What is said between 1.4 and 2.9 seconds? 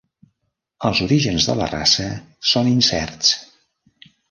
de la raça són